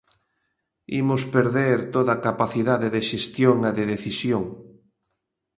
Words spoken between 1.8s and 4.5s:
toda capacidade de xestión e de decisión.